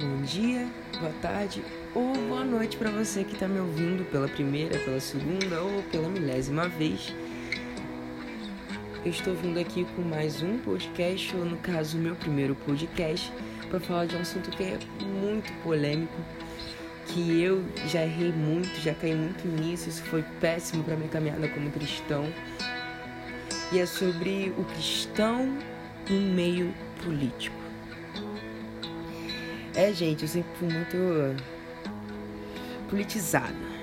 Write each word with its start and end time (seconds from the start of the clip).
Bom 0.00 0.22
dia, 0.22 0.66
boa 0.98 1.12
tarde 1.22 1.64
ou 1.94 2.12
boa 2.26 2.44
noite 2.44 2.76
para 2.76 2.90
você 2.90 3.22
que 3.22 3.34
está 3.34 3.46
me 3.46 3.60
ouvindo 3.60 4.04
pela 4.10 4.26
primeira, 4.26 4.76
pela 4.80 4.98
segunda 4.98 5.62
ou 5.62 5.84
pela 5.84 6.08
milésima 6.08 6.66
vez. 6.68 7.14
Eu 9.04 9.12
estou 9.12 9.36
vindo 9.36 9.60
aqui 9.60 9.86
com 9.94 10.02
mais 10.02 10.42
um 10.42 10.58
podcast, 10.58 11.36
ou 11.36 11.44
no 11.44 11.56
caso, 11.58 11.96
meu 11.96 12.16
primeiro 12.16 12.56
podcast, 12.56 13.32
para 13.70 13.78
falar 13.78 14.06
de 14.06 14.16
um 14.16 14.20
assunto 14.20 14.50
que 14.50 14.64
é 14.64 14.78
muito 15.00 15.52
polêmico, 15.62 16.20
que 17.06 17.40
eu 17.40 17.64
já 17.86 18.02
errei 18.02 18.32
muito, 18.32 18.74
já 18.80 18.94
caí 18.94 19.14
muito 19.14 19.46
nisso, 19.46 19.88
isso 19.88 20.02
foi 20.02 20.24
péssimo 20.40 20.82
para 20.82 20.96
minha 20.96 21.08
caminhada 21.08 21.46
como 21.46 21.70
cristão. 21.70 22.26
E 23.70 23.78
é 23.78 23.86
sobre 23.86 24.52
o 24.58 24.64
cristão 24.64 25.56
no 26.10 26.20
meio 26.34 26.74
político. 27.04 27.63
É, 29.74 29.92
gente, 29.92 30.22
eu 30.22 30.28
sempre 30.28 30.50
fui 30.56 30.68
muito 30.68 31.36
politizada. 32.88 33.74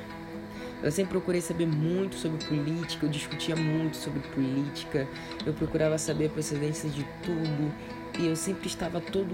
Eu 0.82 0.92
sempre 0.92 1.12
procurei 1.12 1.42
saber 1.42 1.68
muito 1.68 2.16
sobre 2.16 2.44
política, 2.46 3.06
eu 3.06 3.10
discutia 3.10 3.56
muito 3.56 3.98
sobre 3.98 4.20
política, 4.30 5.08
eu 5.46 5.54
procurava 5.54 5.98
saber 5.98 6.28
a 6.28 6.30
procedência 6.30 6.90
de 6.90 7.06
tudo 7.22 7.72
e 8.18 8.26
eu 8.26 8.36
sempre 8.36 8.68
estava 8.68 9.00
todo 9.00 9.30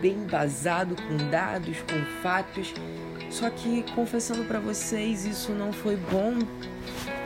bem 0.00 0.14
embasado 0.14 0.96
com 0.96 1.30
dados, 1.30 1.78
com 1.82 2.22
fatos. 2.22 2.72
Só 3.28 3.50
que 3.50 3.82
confessando 3.94 4.44
para 4.44 4.60
vocês, 4.60 5.26
isso 5.26 5.52
não 5.52 5.72
foi 5.72 5.96
bom 5.96 6.38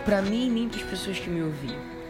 para 0.04 0.20
mim 0.22 0.50
nem 0.50 0.68
para 0.68 0.80
as 0.80 0.86
pessoas 0.86 1.18
que 1.18 1.30
me 1.30 1.42
ouviam. 1.42 2.01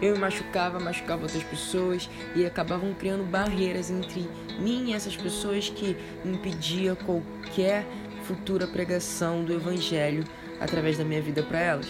Eu 0.00 0.14
me 0.14 0.20
machucava, 0.20 0.78
machucava 0.78 1.22
outras 1.22 1.42
pessoas 1.42 2.08
e 2.34 2.46
acabavam 2.46 2.94
criando 2.94 3.24
barreiras 3.24 3.90
entre 3.90 4.28
mim 4.58 4.90
e 4.90 4.94
essas 4.94 5.16
pessoas 5.16 5.68
que 5.68 5.96
impedia 6.24 6.94
qualquer 6.94 7.84
futura 8.22 8.66
pregação 8.66 9.44
do 9.44 9.52
evangelho 9.52 10.24
através 10.60 10.98
da 10.98 11.04
minha 11.04 11.20
vida 11.20 11.42
para 11.42 11.58
elas. 11.58 11.88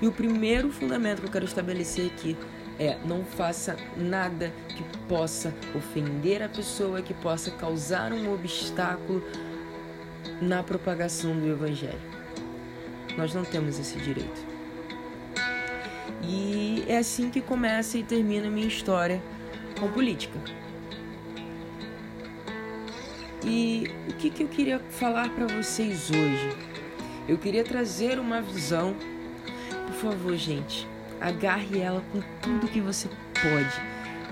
E 0.00 0.06
o 0.06 0.12
primeiro 0.12 0.70
fundamento 0.70 1.20
que 1.20 1.26
eu 1.26 1.32
quero 1.32 1.44
estabelecer 1.44 2.06
aqui 2.06 2.36
é 2.78 2.96
não 3.04 3.24
faça 3.24 3.76
nada 3.96 4.52
que 4.68 4.84
possa 5.08 5.54
ofender 5.74 6.42
a 6.42 6.48
pessoa, 6.48 7.02
que 7.02 7.14
possa 7.14 7.50
causar 7.52 8.12
um 8.12 8.32
obstáculo 8.32 9.22
na 10.40 10.62
propagação 10.62 11.38
do 11.38 11.48
evangelho. 11.48 12.00
Nós 13.16 13.32
não 13.32 13.44
temos 13.44 13.78
esse 13.78 13.96
direito. 13.98 14.53
É 16.86 16.98
assim 16.98 17.30
que 17.30 17.40
começa 17.40 17.96
e 17.96 18.02
termina 18.02 18.46
a 18.46 18.50
minha 18.50 18.66
história 18.66 19.22
com 19.78 19.90
política. 19.90 20.38
E 23.42 23.90
o 24.08 24.14
que, 24.14 24.30
que 24.30 24.42
eu 24.42 24.48
queria 24.48 24.78
falar 24.78 25.28
para 25.30 25.46
vocês 25.46 26.10
hoje? 26.10 26.56
Eu 27.26 27.38
queria 27.38 27.64
trazer 27.64 28.18
uma 28.18 28.40
visão. 28.42 28.94
Por 29.86 29.94
favor, 29.94 30.36
gente, 30.36 30.86
agarre 31.20 31.80
ela 31.80 32.02
com 32.12 32.20
tudo 32.42 32.68
que 32.68 32.80
você 32.80 33.08
pode, 33.32 33.80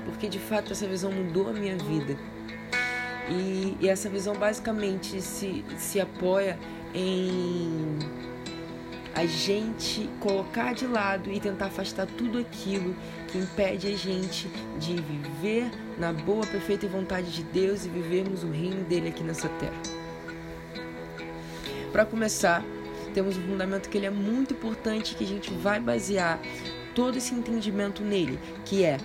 porque 0.05 0.29
de 0.29 0.39
fato 0.39 0.73
essa 0.73 0.87
visão 0.87 1.11
mudou 1.11 1.49
a 1.49 1.53
minha 1.53 1.77
vida. 1.77 2.17
E, 3.31 3.77
e 3.81 3.89
essa 3.89 4.09
visão 4.11 4.35
basicamente 4.35 5.21
se, 5.23 5.65
se 5.79 6.01
apoia 6.01 6.59
em 6.95 7.99
a 9.15 9.27
gente 9.27 10.09
colocar 10.21 10.75
de 10.75 10.87
lado 10.87 11.31
e 11.31 11.39
tentar 11.39 11.67
afastar 11.67 12.07
tudo 12.07 12.39
aquilo 12.39 12.95
que 13.29 13.39
impede 13.39 13.89
a 13.89 13.97
gente 13.97 14.49
de 14.79 14.95
viver 14.95 15.71
na 15.99 16.13
boa, 16.13 16.47
perfeita 16.47 16.87
vontade 16.89 17.31
de 17.31 17.43
Deus 17.43 17.85
e 17.85 17.89
vivermos 17.89 18.43
o 18.43 18.51
reino 18.51 18.85
dele 18.85 19.09
aqui 19.09 19.23
nessa 19.23 19.49
terra. 19.49 19.81
Para 21.93 22.07
começar, 22.07 22.65
temos 23.13 23.37
um 23.37 23.43
fundamento 23.43 23.91
que 23.91 23.99
ele 23.99 24.07
é 24.07 24.11
muito 24.11 24.55
importante 24.55 25.15
que 25.15 25.25
a 25.25 25.27
gente 25.27 25.53
vai 25.53 25.79
basear 25.79 26.41
todo 26.95 27.19
esse 27.19 27.35
entendimento 27.35 28.03
nele, 28.03 28.39
que 28.65 28.83
é 28.85 28.97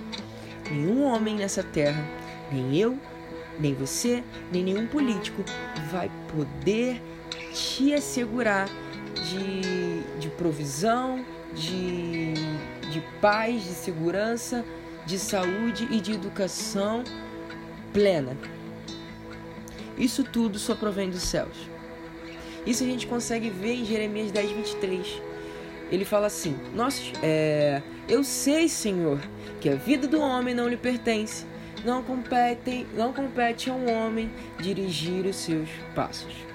nenhum 0.72 1.04
homem 1.04 1.36
nessa 1.36 1.62
terra, 1.62 2.02
nem 2.50 2.78
eu, 2.78 2.98
nem 3.60 3.74
você, 3.74 4.24
nem 4.52 4.64
nenhum 4.64 4.88
político 4.88 5.44
vai 5.92 6.10
poder 6.34 7.02
te 7.54 7.94
assegurar 7.94 8.70
de, 9.30 10.02
de 10.20 10.30
provisão, 10.30 11.26
de, 11.54 12.34
de 12.92 13.02
paz, 13.22 13.64
de 13.64 13.70
segurança, 13.70 14.66
de 15.06 15.18
saúde 15.18 15.88
e 15.92 16.02
de 16.02 16.14
educação 16.14 17.04
plena. 17.94 18.38
Isso 19.98 20.24
tudo 20.24 20.60
só 20.60 20.76
provém 20.76 21.10
dos 21.10 21.24
céus. 21.24 21.70
Isso 22.66 22.84
a 22.84 22.88
gente 22.88 23.08
consegue 23.08 23.50
ver 23.50 23.76
em 23.76 23.86
Jeremias 23.86 24.32
10, 24.32 24.52
23. 24.52 25.22
Ele 25.90 26.04
fala 26.04 26.28
assim: 26.28 26.56
Nossa, 26.76 27.02
é, 27.24 27.82
eu 28.08 28.24
sei, 28.24 28.68
Senhor, 28.68 29.20
que 29.62 29.70
a 29.70 29.76
vida 29.76 30.08
do 30.08 30.20
homem 30.20 30.54
não 30.54 30.68
lhe 30.68 30.78
pertence. 30.78 31.46
Não 31.86 32.04
compete, 32.04 32.86
não 32.96 33.14
compete 33.14 33.70
a 33.70 33.74
um 33.74 33.90
homem 33.90 34.30
dirigir 34.60 35.26
os 35.26 35.38
seus 35.38 35.70
passos. 35.96 36.47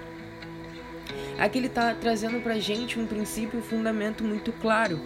Aqui 1.42 1.58
ele 1.58 1.66
está 1.66 1.92
trazendo 1.92 2.40
para 2.40 2.56
gente 2.60 3.00
um 3.00 3.04
princípio, 3.04 3.58
um 3.58 3.62
fundamento 3.62 4.22
muito 4.22 4.52
claro. 4.52 5.00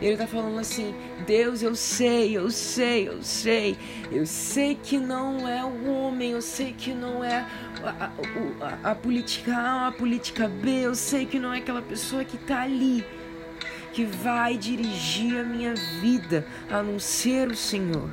Ele 0.00 0.14
está 0.14 0.26
falando 0.26 0.58
assim: 0.58 0.92
Deus, 1.24 1.62
eu 1.62 1.76
sei, 1.76 2.36
eu 2.36 2.50
sei, 2.50 3.06
eu 3.06 3.22
sei, 3.22 3.78
eu 4.10 4.26
sei 4.26 4.74
que 4.74 4.98
não 4.98 5.48
é 5.48 5.62
o 5.64 5.88
homem, 5.88 6.32
eu 6.32 6.42
sei 6.42 6.72
que 6.72 6.92
não 6.92 7.22
é 7.22 7.46
a, 7.80 8.10
a, 8.60 8.90
a, 8.90 8.94
política 8.96 9.54
A, 9.54 9.86
a 9.86 9.92
política 9.92 10.48
B, 10.48 10.80
eu 10.80 10.96
sei 10.96 11.26
que 11.26 11.38
não 11.38 11.54
é 11.54 11.58
aquela 11.58 11.80
pessoa 11.80 12.24
que 12.24 12.34
está 12.34 12.62
ali 12.62 13.04
que 13.92 14.04
vai 14.04 14.56
dirigir 14.56 15.38
a 15.38 15.44
minha 15.44 15.76
vida, 16.00 16.44
a 16.68 16.82
não 16.82 16.98
ser 16.98 17.46
o 17.46 17.56
Senhor. 17.56 18.10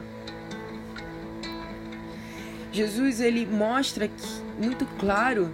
Jesus 2.72 3.20
ele 3.20 3.48
mostra 3.48 4.08
que, 4.08 4.24
muito 4.64 4.86
claro 5.00 5.52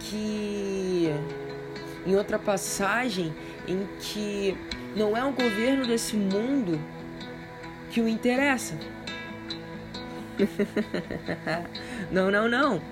que 0.00 1.10
em 2.06 2.16
outra 2.16 2.38
passagem 2.38 3.32
em 3.68 3.86
que 4.00 4.56
não 4.96 5.16
é 5.16 5.24
o 5.24 5.32
governo 5.32 5.86
desse 5.86 6.16
mundo 6.16 6.80
que 7.90 8.00
o 8.00 8.08
interessa. 8.08 8.78
não, 12.10 12.30
não, 12.30 12.48
não. 12.48 12.82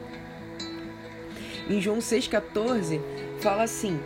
Em 1.68 1.80
João 1.80 1.98
6,14 1.98 3.00
fala 3.40 3.62
assim: 3.62 3.98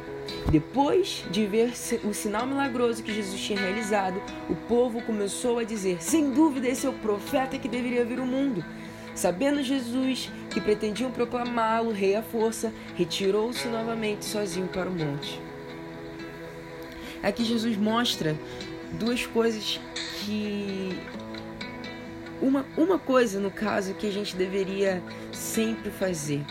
Depois 0.50 1.24
de 1.30 1.46
ver 1.46 1.72
o 2.04 2.14
sinal 2.14 2.46
milagroso 2.46 3.02
que 3.02 3.12
Jesus 3.12 3.41
tinha 3.41 3.58
realizado, 3.58 4.22
o 4.48 4.54
povo 4.54 5.02
começou 5.02 5.58
a 5.58 5.64
dizer: 5.64 6.02
Sem 6.02 6.30
dúvida, 6.30 6.68
esse 6.68 6.86
é 6.86 6.88
o 6.88 6.94
profeta 6.94 7.58
que 7.58 7.68
deveria 7.68 8.04
vir 8.04 8.18
ao 8.18 8.26
mundo. 8.26 8.64
Sabendo 9.14 9.62
Jesus 9.62 10.30
que 10.50 10.60
pretendiam 10.60 11.10
proclamá-lo 11.10 11.92
rei 11.92 12.16
à 12.16 12.22
força, 12.22 12.72
retirou-se 12.94 13.66
novamente 13.68 14.24
sozinho 14.24 14.68
para 14.68 14.88
o 14.88 14.92
monte. 14.92 15.40
Aqui 17.22 17.44
Jesus 17.44 17.76
mostra 17.76 18.36
duas 18.92 19.26
coisas 19.26 19.80
que. 20.20 20.98
Uma, 22.40 22.66
uma 22.76 22.98
coisa, 22.98 23.38
no 23.38 23.52
caso, 23.52 23.94
que 23.94 24.06
a 24.06 24.10
gente 24.10 24.34
deveria 24.34 25.02
sempre 25.30 25.90
fazer: 25.90 26.44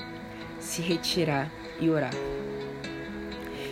se 0.59 0.81
retirar 0.81 1.51
e 1.79 1.89
orar. 1.89 2.13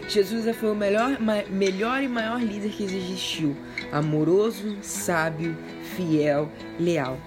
Jesus 0.09 0.53
foi 0.57 0.71
o 0.71 0.75
melhor, 0.75 1.17
melhor 1.49 2.01
e 2.01 2.07
maior 2.07 2.41
líder 2.41 2.71
que 2.71 2.83
existiu. 2.83 3.55
Amoroso, 3.91 4.77
sábio, 4.81 5.55
fiel, 5.95 6.51
leal 6.79 7.17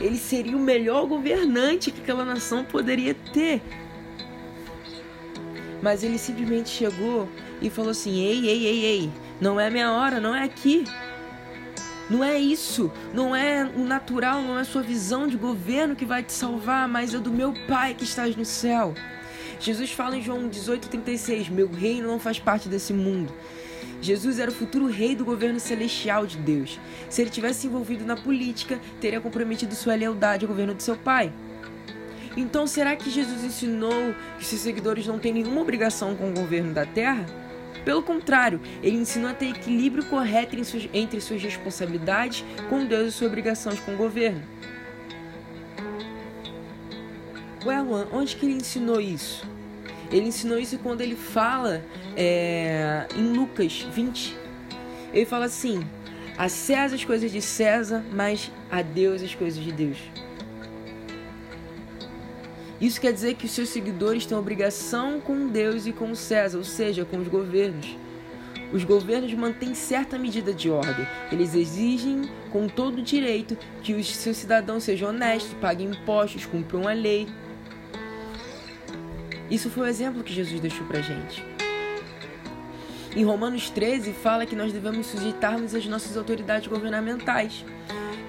ele 0.00 0.16
seria 0.16 0.56
o 0.56 0.60
melhor 0.60 1.06
governante 1.06 1.90
que 1.90 2.00
aquela 2.00 2.24
nação 2.24 2.64
poderia 2.64 3.14
ter. 3.14 3.62
Mas 5.82 6.02
ele 6.02 6.18
simplesmente 6.18 6.68
chegou 6.68 7.28
e 7.60 7.70
falou 7.70 7.90
assim: 7.90 8.20
ei, 8.24 8.48
ei, 8.48 8.66
ei, 8.66 8.84
ei, 8.84 9.10
não 9.40 9.60
é 9.60 9.70
minha 9.70 9.92
hora, 9.92 10.20
não 10.20 10.34
é 10.34 10.44
aqui. 10.44 10.84
Não 12.08 12.24
é 12.24 12.36
isso, 12.36 12.90
não 13.14 13.36
é 13.36 13.70
o 13.76 13.84
natural, 13.84 14.42
não 14.42 14.58
é 14.58 14.62
a 14.62 14.64
sua 14.64 14.82
visão 14.82 15.28
de 15.28 15.36
governo 15.36 15.94
que 15.94 16.04
vai 16.04 16.24
te 16.24 16.32
salvar, 16.32 16.88
mas 16.88 17.14
é 17.14 17.18
do 17.18 17.30
meu 17.30 17.54
Pai 17.68 17.94
que 17.94 18.02
estás 18.02 18.34
no 18.34 18.44
céu. 18.44 18.94
Jesus 19.60 19.92
fala 19.92 20.16
em 20.16 20.22
João 20.22 20.48
18,36: 20.48 21.50
Meu 21.50 21.70
reino 21.70 22.08
não 22.08 22.18
faz 22.18 22.40
parte 22.40 22.68
desse 22.68 22.92
mundo. 22.92 23.32
Jesus 24.00 24.38
era 24.38 24.50
o 24.50 24.54
futuro 24.54 24.86
rei 24.86 25.14
do 25.14 25.24
governo 25.24 25.60
celestial 25.60 26.26
de 26.26 26.36
Deus. 26.36 26.78
Se 27.08 27.20
ele 27.20 27.30
tivesse 27.30 27.66
envolvido 27.66 28.04
na 28.04 28.16
política, 28.16 28.80
teria 29.00 29.20
comprometido 29.20 29.74
sua 29.74 29.94
lealdade 29.94 30.44
ao 30.44 30.48
governo 30.48 30.74
de 30.74 30.82
seu 30.82 30.96
pai. 30.96 31.32
Então, 32.36 32.66
será 32.66 32.94
que 32.94 33.10
Jesus 33.10 33.42
ensinou 33.42 34.14
que 34.38 34.44
seus 34.44 34.60
seguidores 34.60 35.06
não 35.06 35.18
têm 35.18 35.32
nenhuma 35.32 35.60
obrigação 35.60 36.14
com 36.14 36.30
o 36.30 36.34
governo 36.34 36.72
da 36.72 36.86
terra? 36.86 37.26
Pelo 37.84 38.02
contrário, 38.02 38.60
ele 38.82 38.96
ensinou 38.96 39.30
a 39.30 39.34
ter 39.34 39.50
equilíbrio 39.50 40.04
correto 40.04 40.54
entre 40.92 41.20
suas 41.20 41.42
responsabilidades 41.42 42.44
com 42.68 42.84
Deus 42.84 43.08
e 43.08 43.12
suas 43.12 43.28
obrigações 43.28 43.80
com 43.80 43.94
o 43.94 43.96
governo. 43.96 44.42
Ué, 47.64 47.76
onde 48.12 48.36
que 48.36 48.46
ele 48.46 48.54
ensinou 48.54 49.00
isso? 49.00 49.46
Ele 50.10 50.28
ensinou 50.28 50.58
isso 50.58 50.78
quando 50.78 51.00
ele 51.00 51.14
fala 51.14 51.82
é, 52.16 53.06
em 53.16 53.32
Lucas 53.32 53.86
20. 53.92 54.36
Ele 55.12 55.24
fala 55.24 55.46
assim: 55.46 55.84
a 56.36 56.48
César 56.48 56.96
as 56.96 57.04
coisas 57.04 57.30
de 57.30 57.40
César, 57.40 58.04
mas 58.12 58.50
a 58.70 58.82
Deus 58.82 59.22
as 59.22 59.34
coisas 59.34 59.62
de 59.62 59.72
Deus. 59.72 59.98
Isso 62.80 62.98
quer 62.98 63.12
dizer 63.12 63.34
que 63.34 63.44
os 63.44 63.50
seus 63.50 63.68
seguidores 63.68 64.24
têm 64.24 64.38
obrigação 64.38 65.20
com 65.20 65.48
Deus 65.48 65.86
e 65.86 65.92
com 65.92 66.14
César, 66.14 66.56
ou 66.56 66.64
seja, 66.64 67.04
com 67.04 67.18
os 67.18 67.28
governos. 67.28 67.94
Os 68.72 68.84
governos 68.84 69.34
mantêm 69.34 69.74
certa 69.74 70.18
medida 70.18 70.54
de 70.54 70.70
ordem. 70.70 71.06
Eles 71.30 71.54
exigem, 71.54 72.22
com 72.50 72.68
todo 72.68 73.02
direito, 73.02 73.58
que 73.82 73.92
os 73.92 74.06
seus 74.06 74.38
cidadãos 74.38 74.84
sejam 74.84 75.10
honestos, 75.10 75.52
paguem 75.60 75.90
impostos, 75.90 76.46
cumpram 76.46 76.88
a 76.88 76.92
lei. 76.92 77.28
Isso 79.50 79.68
foi 79.68 79.84
o 79.84 79.86
exemplo 79.86 80.22
que 80.22 80.32
Jesus 80.32 80.60
deixou 80.60 80.86
pra 80.86 81.00
gente. 81.00 81.44
Em 83.16 83.24
Romanos 83.24 83.68
13 83.70 84.12
fala 84.12 84.46
que 84.46 84.54
nós 84.54 84.72
devemos 84.72 85.08
sujeitarmos 85.08 85.74
às 85.74 85.84
nossas 85.86 86.16
autoridades 86.16 86.68
governamentais, 86.68 87.64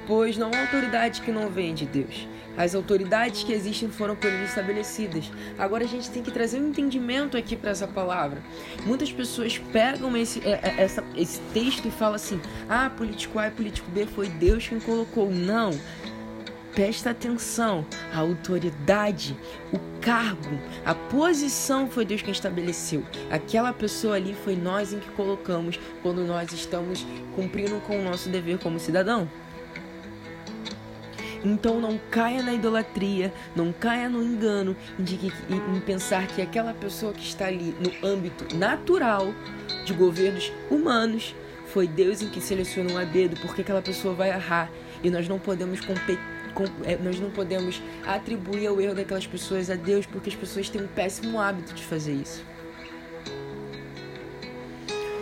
pois 0.07 0.35
não 0.37 0.49
há 0.51 0.61
autoridade 0.61 1.21
que 1.21 1.31
não 1.31 1.49
venha 1.49 1.75
de 1.75 1.85
Deus. 1.85 2.27
As 2.57 2.75
autoridades 2.75 3.43
que 3.43 3.53
existem 3.53 3.89
foram 3.89 4.15
por 4.15 4.29
ele 4.29 4.43
estabelecidas. 4.43 5.31
Agora 5.57 5.85
a 5.85 5.87
gente 5.87 6.09
tem 6.09 6.21
que 6.21 6.31
trazer 6.31 6.59
um 6.59 6.69
entendimento 6.69 7.37
aqui 7.37 7.55
para 7.55 7.71
essa 7.71 7.87
palavra. 7.87 8.41
Muitas 8.85 9.11
pessoas 9.11 9.57
pegam 9.57 10.17
esse, 10.17 10.39
é, 10.39 10.59
é, 10.61 10.75
essa, 10.77 11.03
esse 11.15 11.39
texto 11.53 11.87
e 11.87 11.91
falam 11.91 12.15
assim: 12.15 12.41
ah, 12.67 12.89
político 12.89 13.39
A 13.39 13.47
e 13.47 13.51
político 13.51 13.89
B 13.91 14.05
foi 14.05 14.27
Deus 14.27 14.67
quem 14.67 14.79
colocou. 14.79 15.31
Não. 15.31 15.71
Presta 16.73 17.09
atenção, 17.09 17.85
a 18.13 18.19
autoridade, 18.19 19.35
o 19.73 19.99
cargo, 19.99 20.57
a 20.85 20.95
posição 20.95 21.85
foi 21.85 22.05
Deus 22.05 22.21
quem 22.21 22.31
estabeleceu. 22.31 23.03
Aquela 23.29 23.73
pessoa 23.73 24.15
ali 24.15 24.33
foi 24.33 24.55
nós 24.55 24.93
em 24.93 24.99
que 24.99 25.09
colocamos 25.11 25.77
quando 26.01 26.23
nós 26.23 26.53
estamos 26.53 27.05
cumprindo 27.35 27.81
com 27.81 27.99
o 27.99 28.03
nosso 28.03 28.29
dever 28.29 28.57
como 28.57 28.79
cidadão. 28.79 29.29
Então 31.43 31.81
não 31.81 31.99
caia 32.09 32.41
na 32.41 32.53
idolatria, 32.53 33.33
não 33.53 33.73
caia 33.73 34.07
no 34.07 34.23
engano 34.23 34.73
de 34.97 35.17
que, 35.17 35.33
em 35.49 35.79
pensar 35.81 36.25
que 36.27 36.41
aquela 36.41 36.73
pessoa 36.73 37.11
que 37.11 37.23
está 37.23 37.47
ali 37.47 37.75
no 37.81 38.07
âmbito 38.07 38.55
natural 38.55 39.33
de 39.83 39.91
governos 39.93 40.53
humanos 40.69 41.35
foi 41.65 41.85
Deus 41.85 42.21
em 42.21 42.29
que 42.29 42.39
selecionou 42.39 42.97
a 42.97 43.03
dedo, 43.03 43.35
porque 43.41 43.61
aquela 43.61 43.81
pessoa 43.81 44.13
vai 44.13 44.29
errar 44.29 44.69
e 45.03 45.09
nós 45.09 45.27
não 45.27 45.39
podemos 45.39 45.81
competir 45.81 46.30
nós 47.03 47.19
não 47.19 47.29
podemos 47.31 47.81
atribuir 48.05 48.69
o 48.69 48.81
erro 48.81 48.95
daquelas 48.95 49.25
pessoas 49.25 49.69
a 49.69 49.75
Deus, 49.75 50.05
porque 50.05 50.29
as 50.29 50.35
pessoas 50.35 50.69
têm 50.69 50.81
um 50.81 50.87
péssimo 50.87 51.39
hábito 51.39 51.73
de 51.73 51.83
fazer 51.83 52.13
isso. 52.13 52.43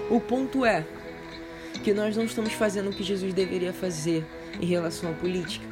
O 0.10 0.20
ponto 0.20 0.66
é 0.66 0.86
que 1.84 1.94
nós 1.94 2.18
não 2.18 2.26
estamos 2.26 2.54
fazendo 2.54 2.90
o 2.90 2.94
que 2.94 3.04
Jesus 3.04 3.34
deveria 3.34 3.72
fazer 3.72 4.26
em 4.60 4.66
relação 4.66 5.12
à 5.12 5.14
política. 5.14 5.68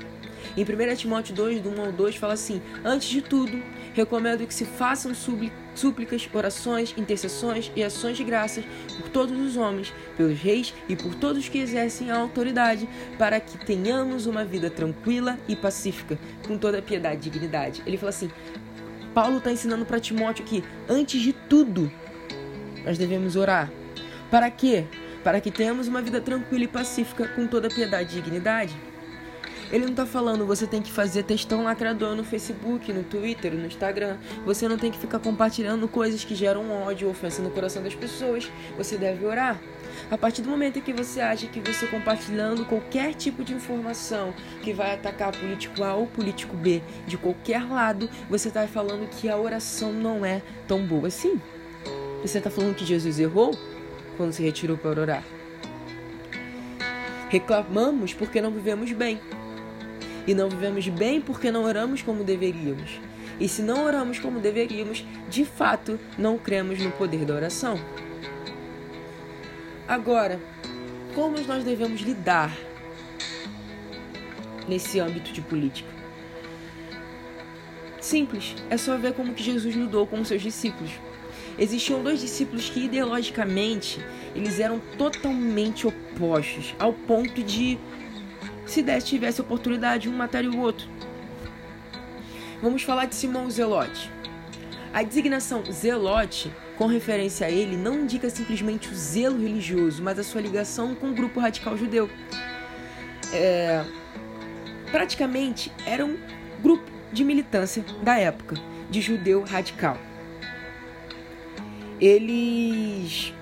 Em 0.56 0.64
1 0.64 0.96
Timóteo 0.96 1.36
2, 1.36 1.62
do 1.62 1.70
1 1.70 1.86
ao 1.86 1.92
2, 1.92 2.16
fala 2.16 2.34
assim: 2.34 2.62
Antes 2.84 3.08
de 3.10 3.22
tudo, 3.22 3.62
recomendo 3.98 4.46
que 4.46 4.54
se 4.54 4.64
façam 4.64 5.12
súplicas, 5.74 6.30
orações, 6.32 6.94
intercessões 6.96 7.72
e 7.76 7.84
ações 7.84 8.16
de 8.16 8.24
graças 8.24 8.64
por 8.96 9.10
todos 9.10 9.38
os 9.40 9.58
homens, 9.58 9.92
pelos 10.16 10.40
reis 10.40 10.74
e 10.88 10.96
por 10.96 11.16
todos 11.16 11.50
que 11.50 11.58
exercem 11.58 12.12
a 12.12 12.18
autoridade, 12.18 12.88
para 13.18 13.40
que 13.40 13.58
tenhamos 13.66 14.28
uma 14.28 14.46
vida 14.46 14.70
tranquila 14.70 15.38
e 15.48 15.56
pacífica, 15.56 16.18
com 16.48 16.58
toda 16.58 16.82
piedade 16.82 17.28
e 17.28 17.32
dignidade. 17.32 17.82
Ele 17.86 17.98
fala 17.98 18.12
assim: 18.12 18.30
Paulo 19.14 19.40
está 19.40 19.52
ensinando 19.52 19.86
para 19.86 20.00
Timóteo 20.00 20.46
que, 20.46 20.64
antes 20.88 21.20
de 21.20 21.34
tudo, 21.34 21.92
nós 22.86 22.98
devemos 22.98 23.36
orar. 23.36 23.72
Para 24.30 24.52
quê? 24.52 24.86
Para 25.24 25.42
que 25.42 25.50
tenhamos 25.50 25.88
uma 25.88 26.02
vida 26.02 26.22
tranquila 26.22 26.66
e 26.66 26.68
pacífica, 26.68 27.28
com 27.30 27.48
toda 27.48 27.68
piedade 27.68 28.18
e 28.18 28.22
dignidade. 28.22 28.87
Ele 29.72 29.86
não 29.86 29.94
tá 29.94 30.06
falando 30.06 30.46
você 30.46 30.66
tem 30.66 30.82
que 30.82 30.92
fazer 30.92 31.24
textão 31.24 31.64
lacrador 31.64 32.16
no 32.16 32.24
Facebook, 32.24 32.92
no 32.94 33.04
Twitter, 33.04 33.54
no 33.54 33.66
Instagram. 33.66 34.18
Você 34.46 34.68
não 34.68 34.78
tem 34.78 34.92
que 34.92 34.98
ficar 34.98 35.20
compartilhando 35.20 35.88
coisas 35.88 36.24
que 36.24 36.36
geram 36.36 36.72
ódio, 36.72 37.10
ofensa 37.10 37.42
no 37.42 37.50
coração 37.50 37.84
das 37.84 37.94
pessoas. 37.94 38.50
Você 38.78 38.98
deve 38.98 39.26
orar. 39.26 39.60
A 40.10 40.18
partir 40.18 40.42
do 40.42 40.50
momento 40.50 40.80
em 40.80 40.82
que 40.82 40.94
você 40.94 41.20
acha 41.20 41.48
que 41.48 41.60
você 41.60 41.86
compartilhando 41.88 42.66
qualquer 42.66 43.14
tipo 43.14 43.44
de 43.44 43.54
informação 43.54 44.34
que 44.62 44.72
vai 44.72 44.94
atacar 44.94 45.36
político 45.36 45.84
A 45.84 45.96
ou 45.96 46.08
político 46.08 46.56
B 46.56 46.82
de 47.06 47.18
qualquer 47.18 47.68
lado, 47.68 48.10
você 48.30 48.48
está 48.48 48.66
falando 48.68 49.10
que 49.10 49.28
a 49.28 49.38
oração 49.38 49.92
não 49.92 50.26
é 50.26 50.42
tão 50.68 50.86
boa 50.86 51.08
assim. 51.08 51.42
Você 52.22 52.38
está 52.38 52.50
falando 52.50 52.76
que 52.76 52.86
Jesus 52.86 53.20
errou 53.20 53.58
quando 54.16 54.32
se 54.32 54.42
retirou 54.42 54.78
para 54.78 55.02
orar. 55.02 55.24
Reclamamos 57.30 58.14
porque 58.14 58.42
não 58.42 58.52
vivemos 58.52 58.92
bem. 58.94 59.20
E 60.28 60.36
não 60.36 60.50
vivemos 60.50 60.88
bem 60.90 61.22
porque 61.22 61.50
não 61.50 61.64
oramos 61.64 62.02
como 62.02 62.24
deveríamos. 62.24 63.00
E 63.40 63.48
se 63.48 63.62
não 63.62 63.86
oramos 63.86 64.20
como 64.20 64.40
deveríamos, 64.40 65.06
de 65.30 65.46
fato 65.46 65.98
não 66.18 66.38
cremos 66.38 66.80
no 66.80 66.92
poder 66.92 67.24
da 67.24 67.34
oração. 67.34 67.80
Agora, 69.88 70.40
como 71.16 71.40
nós 71.48 71.64
devemos 71.64 72.02
lidar 72.02 72.56
nesse 74.68 75.00
âmbito 75.00 75.32
de 75.32 75.42
política? 75.42 75.90
Simples, 78.02 78.56
é 78.70 78.78
só 78.78 78.98
ver 78.98 79.14
como 79.14 79.34
que 79.34 79.44
Jesus 79.44 79.76
lidou 79.76 80.06
com 80.06 80.20
os 80.20 80.28
seus 80.28 80.42
discípulos. 80.42 80.92
Existiam 81.58 82.04
dois 82.04 82.20
discípulos 82.22 82.70
que 82.70 82.86
ideologicamente 82.86 84.00
eles 84.36 84.60
eram 84.60 84.80
totalmente 84.98 85.88
opostos, 85.88 86.76
ao 86.78 86.94
ponto 86.94 87.42
de 87.44 87.78
se 88.68 88.84
desse 88.84 89.08
tivesse 89.08 89.42
oportunidade, 89.42 90.10
um 90.10 90.16
mataria 90.16 90.52
o 90.52 90.60
outro. 90.60 90.88
Vamos 92.62 92.84
falar 92.84 93.06
de 93.06 93.16
Simão 93.16 93.50
Zelote. 93.50 94.12
A 94.94 95.04
designação 95.04 95.64
Zelote, 95.72 96.52
com 96.78 96.86
referência 96.88 97.48
a 97.48 97.52
ele, 97.52 97.78
não 97.78 98.02
indica 98.02 98.30
simplesmente 98.30 98.90
o 98.90 98.96
zelo 98.96 99.40
religioso, 99.40 100.04
mas 100.04 100.20
a 100.20 100.24
sua 100.24 100.42
ligação 100.42 100.96
com 100.96 101.10
o 101.10 101.14
grupo 101.14 101.40
radical 101.40 101.78
judeu. 101.78 102.10
É, 103.34 103.84
praticamente 104.92 105.72
era 105.86 106.06
um 106.06 106.18
grupo 106.62 106.90
de 107.12 107.24
militância 107.24 107.84
da 108.02 108.18
época, 108.18 108.56
de 108.90 109.02
judeu 109.02 109.44
radical. 109.44 109.98
Eles 112.00 113.34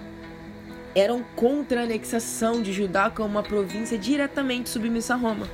eram 0.95 1.23
contra 1.35 1.81
a 1.81 1.83
anexação 1.83 2.61
de 2.61 2.71
Judá 2.71 3.09
como 3.09 3.27
uma 3.27 3.43
província 3.43 3.97
diretamente 3.97 4.69
submissa 4.69 5.13
a 5.13 5.17
Roma. 5.17 5.47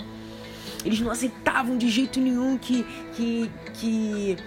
Eles 0.86 1.00
não 1.00 1.12
aceitavam 1.12 1.78
de 1.78 1.90
jeito 1.90 2.20
nenhum 2.20 2.58
que, 2.58 2.86
que, 3.16 3.52
que 3.74 4.38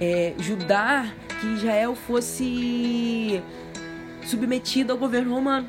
é, 0.00 0.34
Judá, 0.38 1.12
que 1.40 1.46
Israel 1.54 1.94
fosse 1.94 3.42
submetido 4.24 4.92
ao 4.92 4.98
governo 4.98 5.34
romano. 5.34 5.68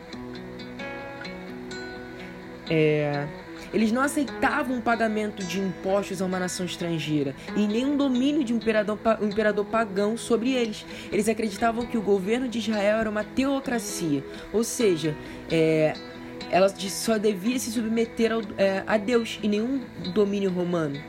É, 2.70 3.28
eles 3.74 3.92
não 3.92 4.02
aceitavam 4.02 4.78
o 4.78 4.82
pagamento 4.82 5.44
de 5.44 5.60
impostos 5.60 6.22
a 6.22 6.26
uma 6.26 6.40
nação 6.40 6.66
estrangeira 6.66 7.36
e 7.56 7.66
nenhum 7.68 7.96
domínio 7.96 8.44
de 8.44 8.54
um 8.54 8.58
imperador, 8.58 9.00
um 9.22 9.28
imperador 9.28 9.66
pagão 9.66 10.18
sobre 10.18 10.52
eles. 10.52 10.86
Eles 11.12 11.28
acreditavam 11.30 11.86
que 11.86 11.98
o 11.98 12.02
governo 12.02 12.48
de 12.48 12.60
Israel 12.60 13.00
era 13.00 13.10
uma 13.10 13.24
teocracia, 13.24 14.24
ou 14.52 14.64
seja, 14.64 15.16
é, 15.50 15.94
ela 16.50 16.68
só 16.70 17.18
devia 17.18 17.58
se 17.58 17.72
submeter 17.72 18.34
ao, 18.34 18.42
é, 18.58 18.84
a 18.86 18.98
Deus 18.98 19.40
e 19.42 19.48
nenhum 19.48 19.82
domínio 20.14 20.52
romano. 20.52 21.02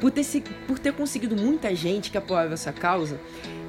Por 0.00 0.10
ter, 0.12 0.24
por 0.66 0.78
ter 0.78 0.92
conseguido 0.92 1.36
muita 1.36 1.74
gente 1.74 2.10
que 2.10 2.18
apoiava 2.18 2.54
essa 2.54 2.72
causa, 2.72 3.20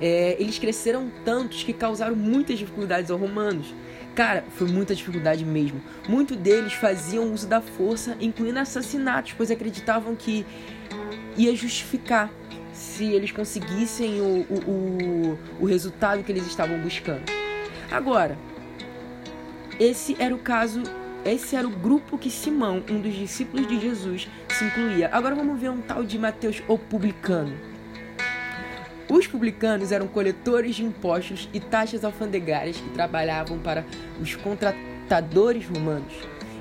é, 0.02 0.36
eles 0.40 0.60
cresceram 0.60 1.12
tantos 1.26 1.64
que 1.64 1.74
causaram 1.74 2.16
muitas 2.16 2.58
dificuldades 2.58 3.10
aos 3.10 3.20
romanos. 3.20 3.74
Cara, 4.16 4.44
foi 4.50 4.68
muita 4.68 4.94
dificuldade 4.94 5.46
mesmo. 5.46 5.82
Muitos 6.08 6.36
deles 6.36 6.74
faziam 6.74 7.32
uso 7.32 7.48
da 7.48 7.62
força, 7.62 8.18
incluindo 8.20 8.60
assassinatos, 8.60 9.34
pois 9.38 9.50
acreditavam 9.50 10.16
que 10.16 10.46
ia 11.38 11.56
justificar 11.56 12.30
se 12.74 13.06
eles 13.06 13.32
conseguissem 13.32 14.22
o, 14.22 14.46
o, 14.50 14.60
o, 14.72 15.40
o 15.62 15.66
resultado 15.66 16.24
que 16.24 16.32
eles 16.32 16.46
estavam 16.48 16.80
buscando. 16.80 17.24
Agora, 17.92 18.38
esse 19.80 20.16
era 20.20 20.36
o 20.36 20.38
caso, 20.38 20.84
esse 21.26 21.56
era 21.56 21.68
o 21.68 21.72
grupo 21.72 22.18
que 22.18 22.30
Simão, 22.30 22.84
um 22.90 23.00
dos 23.00 23.14
discípulos 23.14 23.68
de 23.68 23.80
Jesus, 23.80 24.28
se 24.50 24.66
incluía. 24.66 25.10
Agora 25.12 25.36
vamos 25.36 25.60
ver 25.60 25.70
um 25.70 25.82
tal 25.82 26.04
de 26.04 26.18
Mateus, 26.20 26.62
o 26.68 26.78
publicano. 26.78 27.54
Os 29.10 29.26
publicanos 29.26 29.92
eram 29.92 30.08
coletores 30.08 30.76
de 30.76 30.86
impostos 30.86 31.50
e 31.52 31.60
taxas 31.60 32.06
alfandegárias 32.06 32.78
que 32.78 32.90
trabalhavam 32.90 33.58
para 33.58 33.84
os 34.22 34.36
contratadores 34.36 35.66
romanos. 35.66 36.14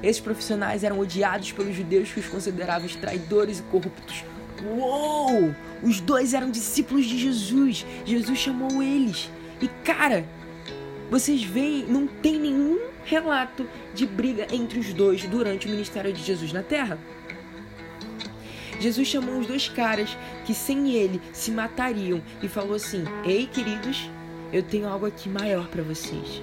Esses 0.03 0.21
profissionais 0.21 0.83
eram 0.83 0.99
odiados 0.99 1.53
pelos 1.53 1.77
judeus 1.77 2.11
que 2.11 2.21
os 2.21 2.27
consideravam 2.27 2.89
traidores 2.89 3.59
e 3.59 3.63
corruptos. 3.65 4.25
Uou! 4.65 5.55
Os 5.83 6.01
dois 6.01 6.33
eram 6.33 6.51
discípulos 6.51 7.05
de 7.05 7.19
Jesus. 7.19 7.85
Jesus 8.07 8.39
chamou 8.39 8.83
eles. 8.83 9.31
E 9.61 9.69
cara, 9.85 10.25
vocês 11.11 11.43
veem, 11.43 11.85
não 11.87 12.07
tem 12.07 12.39
nenhum 12.39 12.79
relato 13.05 13.67
de 13.95 14.07
briga 14.07 14.47
entre 14.51 14.79
os 14.79 14.95
dois 14.95 15.23
durante 15.27 15.67
o 15.67 15.71
ministério 15.71 16.13
de 16.13 16.23
Jesus 16.23 16.53
na 16.53 16.63
terra. 16.63 16.99
Jesus 18.81 19.09
chamou 19.09 19.39
os 19.39 19.47
dois 19.47 19.69
caras 19.69 20.17
que 20.45 20.55
sem 20.55 20.93
ele 20.93 21.21
se 21.33 21.51
matariam 21.51 22.23
e 22.43 22.49
falou 22.49 22.75
assim: 22.75 23.05
Ei, 23.25 23.47
queridos, 23.47 24.09
eu 24.53 24.63
tenho 24.63 24.89
algo 24.89 25.07
aqui 25.07 25.29
maior 25.29 25.69
para 25.69 25.83
vocês. 25.83 26.43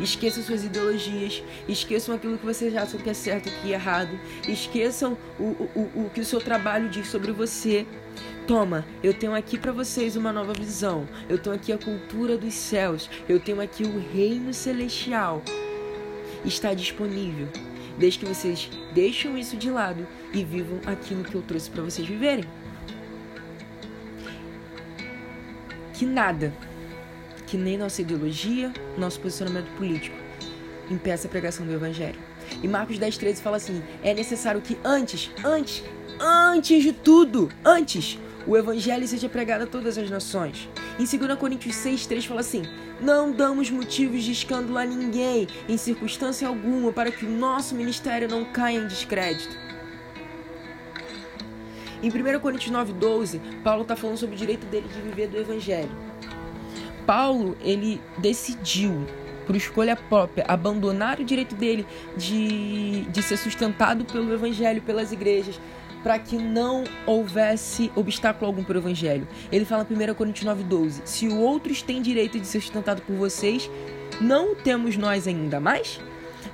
Esqueçam 0.00 0.42
suas 0.42 0.64
ideologias, 0.64 1.42
esqueçam 1.68 2.14
aquilo 2.14 2.38
que 2.38 2.46
vocês 2.46 2.74
acham 2.76 2.98
que 2.98 3.10
é 3.10 3.14
certo 3.14 3.48
e 3.48 3.52
que 3.52 3.72
é 3.72 3.74
errado, 3.74 4.18
esqueçam 4.48 5.16
o, 5.38 5.44
o, 5.44 6.06
o 6.06 6.10
que 6.12 6.20
o 6.20 6.24
seu 6.24 6.40
trabalho 6.40 6.88
diz 6.88 7.08
sobre 7.08 7.30
você. 7.30 7.86
Toma, 8.46 8.84
eu 9.02 9.14
tenho 9.14 9.34
aqui 9.34 9.56
para 9.56 9.70
vocês 9.70 10.16
uma 10.16 10.32
nova 10.32 10.52
visão. 10.52 11.06
Eu 11.28 11.38
tenho 11.38 11.54
aqui 11.54 11.72
a 11.72 11.78
cultura 11.78 12.36
dos 12.36 12.54
céus. 12.54 13.08
Eu 13.28 13.38
tenho 13.38 13.60
aqui 13.60 13.84
o 13.84 14.00
reino 14.12 14.52
celestial. 14.52 15.42
Está 16.44 16.74
disponível. 16.74 17.48
Desde 18.02 18.18
que 18.18 18.26
vocês 18.26 18.68
deixem 18.92 19.38
isso 19.38 19.56
de 19.56 19.70
lado 19.70 20.08
e 20.34 20.42
vivam 20.42 20.80
aquilo 20.86 21.22
que 21.22 21.36
eu 21.36 21.40
trouxe 21.40 21.70
para 21.70 21.84
vocês 21.84 22.04
viverem. 22.04 22.44
Que 25.94 26.04
nada 26.04 26.52
que 27.46 27.56
nem 27.56 27.78
nossa 27.78 28.02
ideologia, 28.02 28.72
nosso 28.98 29.20
posicionamento 29.20 29.68
político 29.76 30.16
impeça 30.90 31.28
a 31.28 31.30
pregação 31.30 31.64
do 31.64 31.72
Evangelho. 31.72 32.18
E 32.60 32.66
Marcos 32.66 32.98
10, 32.98 33.16
13 33.18 33.40
fala 33.40 33.58
assim: 33.58 33.80
é 34.02 34.12
necessário 34.12 34.60
que 34.60 34.76
antes, 34.82 35.30
antes, 35.44 35.84
antes 36.18 36.82
de 36.82 36.92
tudo, 36.92 37.52
antes, 37.64 38.18
o 38.48 38.56
Evangelho 38.56 39.06
seja 39.06 39.28
pregado 39.28 39.62
a 39.62 39.66
todas 39.68 39.96
as 39.96 40.10
nações. 40.10 40.68
Em 40.98 41.04
2 41.04 41.38
Coríntios 41.38 41.76
6, 41.76 42.04
3 42.06 42.24
fala 42.24 42.40
assim: 42.40 42.64
Não 43.02 43.32
damos 43.32 43.68
motivos 43.68 44.22
de 44.22 44.30
escândalo 44.30 44.78
a 44.78 44.84
ninguém, 44.84 45.48
em 45.68 45.76
circunstância 45.76 46.46
alguma, 46.46 46.92
para 46.92 47.10
que 47.10 47.26
o 47.26 47.28
nosso 47.28 47.74
ministério 47.74 48.28
não 48.28 48.44
caia 48.44 48.78
em 48.78 48.86
descrédito. 48.86 49.56
Em 52.00 52.08
1 52.08 52.38
Coríntios 52.38 52.70
9, 52.70 52.92
12, 52.92 53.40
Paulo 53.64 53.82
está 53.82 53.96
falando 53.96 54.18
sobre 54.18 54.36
o 54.36 54.38
direito 54.38 54.64
dele 54.66 54.86
de 54.86 55.00
viver 55.00 55.26
do 55.26 55.36
Evangelho. 55.36 55.90
Paulo 57.04 57.56
ele 57.60 58.00
decidiu 58.18 59.04
por 59.48 59.56
escolha 59.56 59.96
própria, 59.96 60.44
abandonar 60.46 61.18
o 61.18 61.24
direito 61.24 61.56
dele 61.56 61.84
de, 62.16 63.02
de 63.10 63.22
ser 63.22 63.36
sustentado 63.36 64.04
pelo 64.04 64.32
evangelho, 64.32 64.80
pelas 64.80 65.10
igrejas, 65.10 65.60
para 66.02 66.18
que 66.18 66.36
não 66.36 66.84
houvesse 67.06 67.90
obstáculo 67.94 68.46
algum 68.46 68.64
para 68.64 68.76
o 68.76 68.80
evangelho. 68.80 69.26
Ele 69.50 69.64
fala 69.64 69.86
em 69.88 70.10
1 70.10 70.14
Coríntios 70.14 70.46
9,12: 70.46 71.02
Se 71.04 71.28
outros 71.28 71.82
têm 71.82 72.02
direito 72.02 72.38
de 72.38 72.46
ser 72.46 72.60
sustentado 72.60 73.02
por 73.02 73.16
vocês, 73.16 73.70
não 74.20 74.54
temos 74.54 74.96
nós 74.96 75.26
ainda 75.26 75.60
mais? 75.60 76.00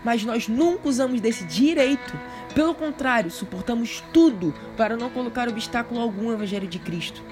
Mas 0.05 0.25
nós 0.25 0.49
nunca 0.49 0.89
usamos 0.89 1.21
desse 1.21 1.45
direito. 1.45 2.19
Pelo 2.55 2.75
contrário, 2.75 3.31
suportamos 3.31 4.03
tudo 4.13 4.55
para 4.77 4.97
não 4.97 5.11
colocar 5.11 5.49
obstáculo 5.49 6.01
algum 6.01 6.29
ao 6.29 6.35
evangelho 6.35 6.67
de 6.67 6.79
Cristo. 6.79 7.23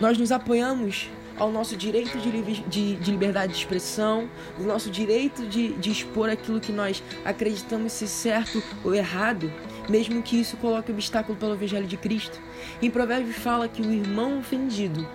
Nós 0.00 0.18
nos 0.18 0.30
apoiamos 0.30 1.08
ao 1.38 1.50
nosso 1.50 1.76
direito 1.76 2.18
de, 2.18 2.62
de, 2.62 2.96
de 2.96 3.10
liberdade 3.10 3.52
de 3.52 3.58
expressão, 3.58 4.28
do 4.58 4.64
nosso 4.64 4.90
direito 4.90 5.46
de, 5.46 5.72
de 5.74 5.90
expor 5.90 6.28
aquilo 6.28 6.60
que 6.60 6.72
nós 6.72 7.02
acreditamos 7.24 7.92
ser 7.92 8.06
certo 8.06 8.62
ou 8.84 8.94
errado, 8.94 9.52
mesmo 9.88 10.22
que 10.22 10.40
isso 10.40 10.56
coloque 10.56 10.90
obstáculo 10.90 11.36
pelo 11.38 11.54
Evangelho 11.54 11.86
de 11.86 11.96
Cristo. 11.96 12.40
Em 12.80 12.90
Provérbios 12.90 13.36
fala 13.36 13.68
que 13.68 13.82
o 13.82 13.92
irmão 13.92 14.38
ofendido 14.38 15.06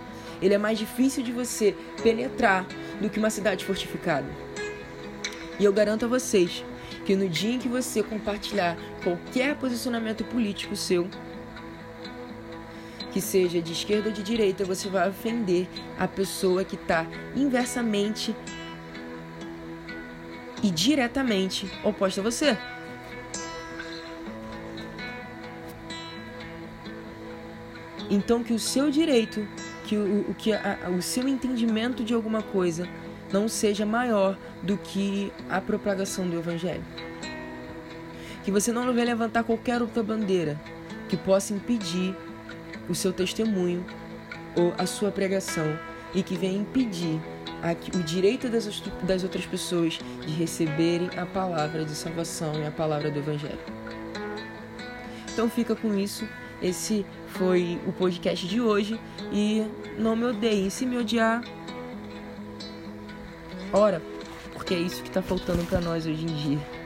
ele 0.42 0.56
é 0.56 0.58
mais 0.58 0.78
difícil 0.78 1.24
de 1.24 1.32
você 1.32 1.75
penetrar 2.01 2.66
do 3.00 3.10
que 3.10 3.20
uma 3.20 3.30
cidade 3.30 3.63
fortificada. 3.63 4.28
E 5.60 5.63
eu 5.63 5.72
garanto 5.72 6.06
a 6.06 6.08
vocês 6.08 6.66
que 7.06 7.16
no 7.16 7.30
dia 7.30 7.54
em 7.54 7.60
que 7.60 7.68
você 7.68 8.01
compartilhar 8.01 8.75
qualquer 9.04 9.56
posicionamento 9.56 10.24
político 10.24 10.75
seu, 10.75 11.08
que 13.12 13.20
seja 13.20 13.62
de 13.62 13.74
esquerda 13.74 14.10
ou 14.10 14.13
de 14.13 14.24
direita, 14.24 14.63
você 14.63 14.88
vai 14.88 15.10
ofender 15.10 15.68
a 16.00 16.08
pessoa 16.08 16.63
que 16.63 16.75
está 16.75 17.06
inversamente 17.36 18.36
e 20.63 20.70
diretamente 20.72 21.70
oposta 21.84 22.22
a 22.22 22.24
você. 22.24 22.58
Então 28.10 28.44
que 28.44 28.53
o 28.53 28.60
seu 28.60 28.91
direito, 28.91 29.48
que 29.86 29.98
o, 29.98 30.36
que 30.38 30.53
a, 30.53 30.89
o 30.98 31.01
seu 31.01 31.27
entendimento 31.27 32.03
de 32.03 32.13
alguma 32.13 32.41
coisa 32.41 32.88
não 33.32 33.48
seja 33.48 33.86
maior 33.86 34.38
do 34.62 34.77
que 34.77 35.32
a 35.50 35.62
propagação 35.62 36.27
do 36.30 36.38
evangelho. 36.38 36.84
Que 38.44 38.51
você 38.51 38.72
não 38.72 38.94
vai 38.94 39.06
levantar 39.06 39.44
qualquer 39.44 39.82
outra 39.82 40.03
bandeira 40.03 40.60
que 41.08 41.15
possa 41.15 41.53
impedir 41.53 42.15
o 42.92 42.96
seu 42.96 43.12
testemunho 43.14 43.86
ou 44.56 44.74
a 44.78 44.86
sua 44.86 45.12
pregação 45.12 45.78
e 46.14 46.22
que 46.22 46.36
venha 46.36 46.58
impedir 46.58 47.20
o 47.96 48.04
direito 48.04 48.50
das, 48.50 49.24
outras 49.24 49.46
pessoas 49.46 50.00
de 50.26 50.34
receberem 50.34 51.10
a 51.18 51.26
palavra 51.26 51.86
de 51.86 51.92
salvação 51.92 52.54
e 52.62 52.66
a 52.66 52.72
palavra 52.72 53.10
do 53.10 53.20
Evangelho. 53.20 53.60
Então 55.32 55.50
fica 55.50 55.76
com 55.76 55.98
isso. 55.98 56.28
Esse 56.62 57.06
foi 57.28 57.80
o 57.88 57.94
podcast 57.94 58.48
de 58.48 58.60
hoje. 58.60 59.00
E 59.32 59.66
não 59.98 60.16
me 60.16 60.26
odeiem. 60.26 60.70
Se 60.70 60.86
me 60.86 60.98
odiar, 60.98 61.44
ora, 63.72 64.02
porque 64.54 64.74
é 64.74 64.78
isso 64.78 65.02
que 65.02 65.08
está 65.08 65.22
faltando 65.22 65.64
para 65.66 65.80
nós 65.80 66.06
hoje 66.06 66.24
em 66.24 66.36
dia. 66.36 66.81